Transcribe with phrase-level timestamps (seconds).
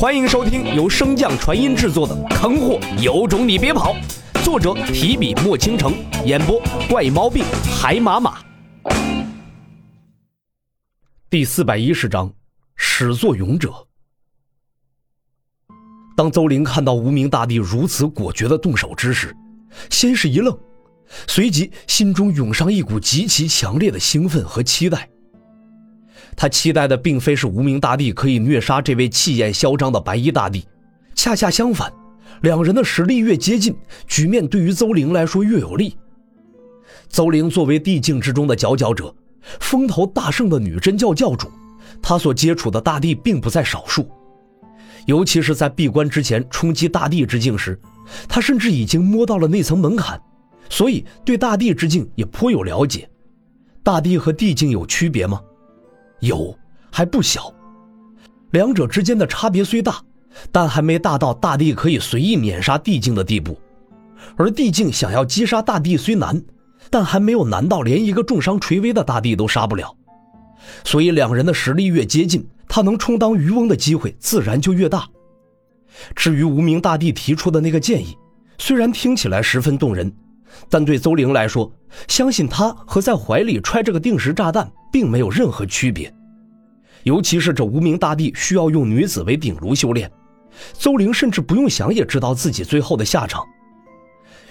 [0.00, 3.94] 欢迎收听由升降传音制作的《坑货有种你别跑》，
[4.42, 5.92] 作者提笔墨倾城，
[6.24, 6.58] 演播
[6.88, 7.44] 怪毛病
[7.78, 8.38] 海马马。
[11.28, 12.32] 第四百一十章，
[12.76, 13.70] 始作俑者。
[16.16, 19.36] 当邹玲看到无名大帝如此果决的动手之时，
[19.90, 20.58] 先是一愣，
[21.28, 25.10] 随即心中涌上一股极其强烈的兴奋和期待。
[26.40, 30.64] 他期待的并非是无名大帝可以虐杀这位气焰嚣张的白衣大帝，
[31.14, 31.92] 恰恰相反，
[32.40, 33.76] 两人的实力越接近，
[34.06, 35.98] 局面对于邹玲来说越有利。
[37.10, 39.14] 邹玲作为地境之中的佼佼者，
[39.60, 41.46] 风头大盛的女真教教主，
[42.00, 44.08] 他所接触的大帝并不在少数，
[45.04, 47.78] 尤其是在闭关之前冲击大帝之境时，
[48.26, 50.18] 他甚至已经摸到了那层门槛，
[50.70, 53.06] 所以对大帝之境也颇有了解。
[53.82, 55.38] 大帝和地境有区别吗？
[56.20, 56.56] 有
[56.90, 57.52] 还不小，
[58.50, 60.00] 两者之间的差别虽大，
[60.52, 63.58] 但还没大到大帝可以随意碾杀地境的地步。
[64.36, 66.42] 而地境想要击杀大帝虽难，
[66.90, 69.94] 但还没有难到连一个重伤垂危的大帝都杀不了。
[70.84, 75.08] 所以两人的实力越接近，他能充当渔翁的机会自然就越大。
[76.14, 78.16] 至于无名大帝提出的那个建议，
[78.58, 80.12] 虽然听起来十分动人，
[80.68, 81.72] 但对邹玲来说，
[82.08, 86.12] 相信他和在怀里揣着个定时炸弹并没有任何区别。
[87.04, 90.10] 尤其是这无名大帝需要用女子为顶炉修炼，
[90.74, 93.42] 邹玲甚至不用想也知道自己最后的下场。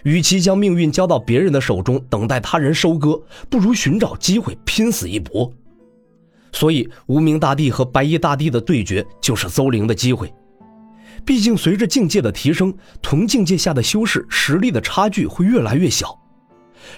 [0.03, 5.51] 与其将命运交到别人的手中，等待他人收割，不如寻找机会拼死一搏。
[6.51, 10.33] 所以，无名大帝和白衣大帝的对决就是邹玲的机会。
[11.25, 16.17] 毕竟，随着境界的提升，同境界下的修士实力的差距会越来越小。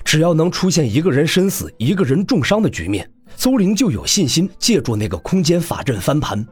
[0.04, 3.10] 只要能出现一个人身死、一个人重伤的局面。
[3.38, 6.46] 邹玲就有信心借助那个空间法阵翻盘，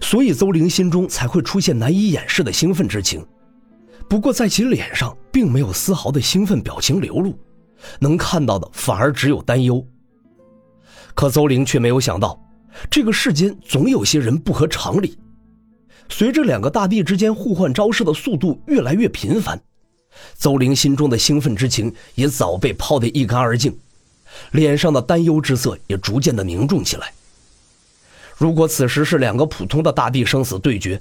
[0.00, 3.24] 所以邹玲心中才会出现难以掩饰的兴奋之情。
[4.08, 7.38] 不过在其脸上并没有丝毫的兴奋表情流露，
[8.00, 9.86] 能看到的反而只有担忧。
[11.14, 12.38] 可邹玲却没有想到，
[12.90, 15.16] 这个世间总有些人不合常理。
[16.08, 19.60] 随着两个大帝之间互换招式的速度越来越频繁，
[20.38, 23.76] 邹玲心中的兴奋之情也早被抛得一干二净。
[24.50, 27.12] 脸上的担忧之色也逐渐的凝重起来。
[28.36, 31.00] 如果此时是两个普通的大帝生死对决，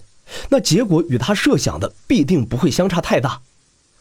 [0.50, 3.42] 那结果与他设想的必定不会相差太大。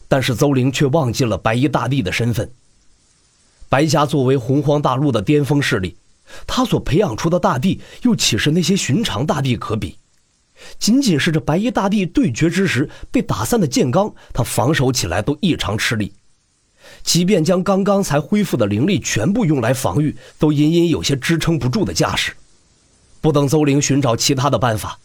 [0.07, 2.51] 但是邹玲却忘记了白衣大帝的身份。
[3.69, 5.97] 白家作为洪荒大陆的巅峰势力，
[6.45, 9.97] 他所培养出的大帝又岂是那些寻常大帝可比？
[10.79, 16.13] 仅仅是这白衣大帝对决之时被打散的剑罡，他防守起来都异常吃力。
[17.01, 22.33] 即便将刚刚才恢复的灵力全部用来防御，都隐隐有些支撑不住的架势。
[23.21, 24.99] 不等邹玲寻找其他的办法，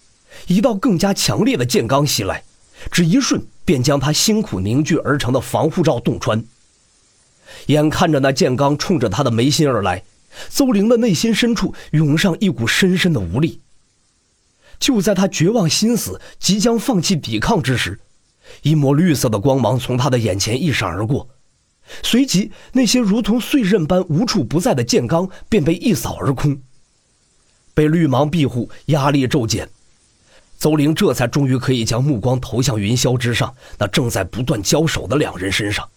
[0.48, 2.42] 一道更加强烈的剑罡袭来，
[2.90, 6.44] 只一瞬便将他辛苦凝聚而成的防护罩洞穿。
[7.66, 10.02] 眼看着那剑罡冲着他的眉心而来，
[10.50, 13.60] 邹玲的内心深处涌上一股深深的无力。
[14.78, 18.00] 就在他绝望心死、即将放弃抵抗之时，
[18.62, 21.28] 一抹绿色的光芒从他的眼前一闪而过。
[22.02, 26.60] 随即，那些如同碎刃般无处不在的剑罡便被一扫而空，
[27.72, 29.68] 被绿芒庇护，压力骤减。
[30.58, 35.88] 邹玲这才终于可以将目光投向云霄之上那正在不断交手的两人身上。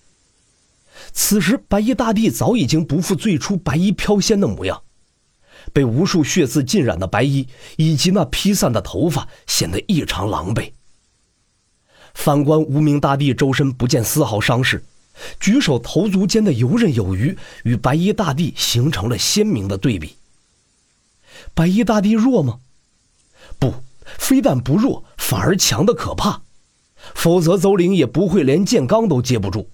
[1.12, 4.82] 此时，白衣大帝早已经不复最初白衣飘仙的模样，
[5.74, 10.72] 被无数血渍浸染的白衣以及那披散的头发显得异常狼狈。
[12.14, 14.84] 反观无名大帝，周身不见丝毫伤势。
[15.40, 20.16] 举手投足间的游刃有余，与白衣大帝形成了鲜明的对比。
[21.54, 22.60] 白衣大帝弱吗？
[23.60, 23.74] 不，
[24.04, 26.42] 非但不弱，反而强的可怕。
[27.16, 29.70] 否则邹玲也不会连剑罡都接不住。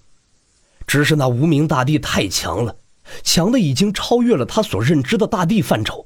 [0.85, 2.75] 只是那无名大帝太强了，
[3.23, 6.05] 强的已经超越了他所认知的大帝范畴。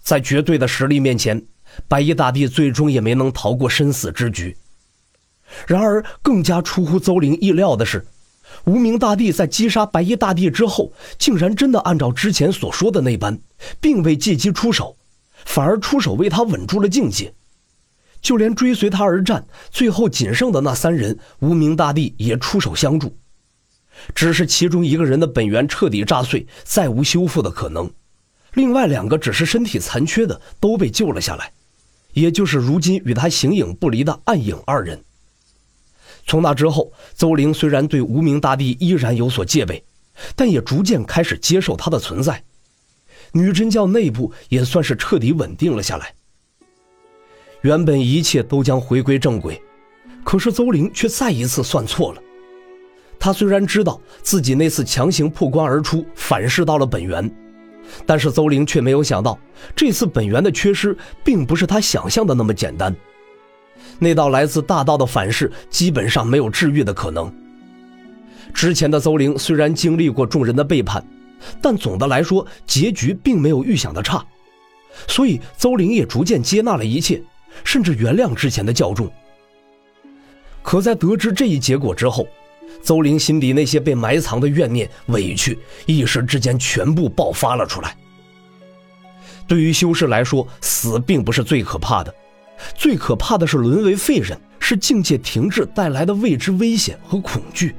[0.00, 1.42] 在绝对的实力面前，
[1.86, 4.56] 白衣大帝最终也没能逃过生死之局。
[5.66, 8.04] 然而，更加出乎邹玲意料的是。
[8.64, 13.38] 无名大帝在击杀白衣大帝之后，竟然真的按照之前所说的那般，
[13.80, 14.96] 并未借机出手，
[15.44, 17.32] 反而出手为他稳住了境界。
[18.20, 23.16] 就连追随他而战，最后仅剩的那三人，无名大帝也出手相助。
[24.14, 27.86] 只是其中一个人的本源彻底炸碎，再无修复的可能；
[28.54, 31.52] 另外两个只是身体残缺的，都被救了下来，
[32.12, 35.02] 也就是如今与他形影不离的暗影二人。
[36.26, 39.82] 从那之后，邹玲虽然对无名大帝依然有所戒备，
[40.36, 42.44] 但也逐渐开始接受他的存在。
[43.32, 46.14] 女真教内部也算是彻底稳定了下来。
[47.62, 49.60] 原本一切都将回归正轨，
[50.22, 52.22] 可是邹玲却再一次算错了。
[53.22, 57.30] 他虽然知道自己那次强行破关而出，反噬到了本源，
[58.04, 59.38] 但是邹玲却没有想到，
[59.76, 62.92] 这次本源的缺失并不是他想象的那么简单。
[64.00, 67.32] 那道来自大道的反噬，基本上没有治愈的可能。
[68.52, 71.00] 之前的邹玲虽然经历过众人的背叛，
[71.60, 74.26] 但总的来说结局并没有预想的差，
[75.06, 77.22] 所以邹玲也逐渐接纳了一切，
[77.62, 79.08] 甚至原谅之前的教众。
[80.60, 82.26] 可在得知这一结果之后，
[82.82, 87.96] 邹玲心底那些被埋藏的怨念、委屈，一时之间全部爆发了出来。
[89.46, 92.14] 对于修士来说，死并不是最可怕的，
[92.74, 97.74] 最可怕的是沦为废人，是境界停滞带来的未知危险和恐惧。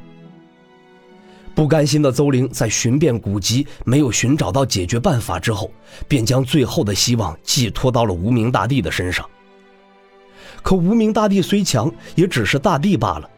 [1.56, 5.72] 不甘心的邹玲在寻遍古籍没有寻找到解决办法之后，
[6.08, 9.28] 便将最后的希望寄托到了无名大帝的身上。
[10.62, 13.30] 可无名大帝虽强，也只是大帝罢了。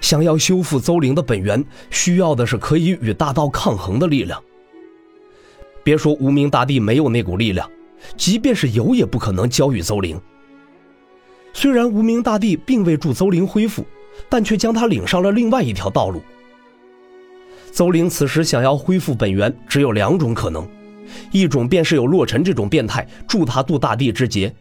[0.00, 4.42] 想要修复邹灵的本源，需要的是可以与大道抗衡的力量。
[5.82, 7.68] 别说无名大帝没有那股力量，
[8.16, 10.20] 即便是有，也不可能交予邹灵。
[11.52, 13.84] 虽然无名大帝并未助邹灵恢复，
[14.28, 16.22] 但却将他领上了另外一条道路。
[17.72, 20.68] 邹灵此时想要恢复本源，只有两种可能：
[21.32, 24.52] 一种便是有洛尘这种变态助他渡大地之劫，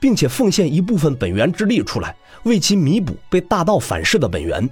[0.00, 2.14] 并且奉献一部分本源之力出来，
[2.44, 4.68] 为其弥补被大道反噬的本源。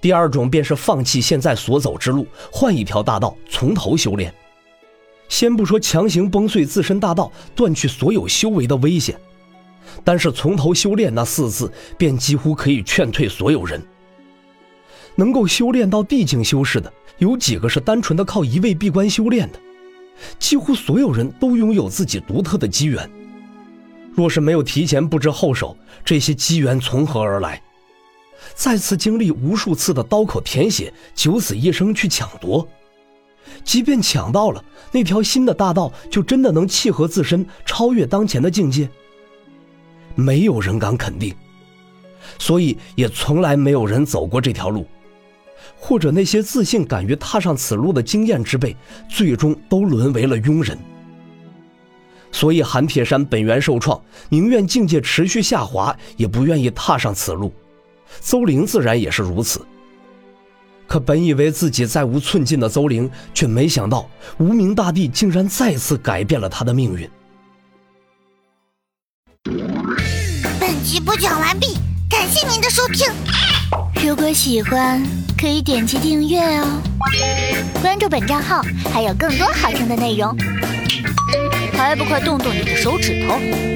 [0.00, 4.32] 第二种便是放弃现在所走之路，换一条大道，从头修炼。
[5.28, 9.18] 先不说强行崩碎自身大道，断去所有修为的危险，
[10.04, 13.82] 但是从头修炼那四字，便几乎可以劝退所有人。
[15.16, 19.58] 能够修炼到地境修士的，有几个是单纯的靠一味闭关修炼的？
[20.38, 23.08] 几乎所有人都拥有自己独特的机缘。
[24.12, 27.60] 若是没有提前布置后手，这些机缘从何而来？
[28.54, 32.66] 再次经历无数次的刀口舔血、九死一生去抢夺，
[33.64, 38.88] 即便抢到了那条新的大道，就真的能契合自身，超越当前的境界？
[40.14, 41.34] 没有人敢肯定，
[42.38, 44.86] 所以也从来没有人走过这条路，
[45.76, 48.76] 或者那些自信敢于踏上此路的经验之辈，
[49.08, 50.78] 最终都沦为了庸人。
[52.30, 57.52] 所以韩铁山本源受创，宁愿境界持续下滑，也不愿意踏上此路。
[58.20, 59.64] 邹玲自然也是如此。
[60.86, 64.08] 可本以为自己再无寸进的邹玲，却没想到
[64.38, 67.08] 无名大帝竟然再次改变了他的命运。
[70.60, 71.78] 本集播讲完毕，
[72.08, 73.08] 感谢您的收听。
[74.06, 75.02] 如果喜欢，
[75.40, 76.82] 可以点击订阅哦，
[77.80, 78.62] 关注本账号
[78.92, 80.36] 还有更多好听的内容。
[81.72, 83.73] 还不快动动你的手指头！